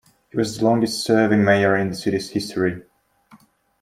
[0.31, 2.81] He was the longest-serving mayor in the city's history.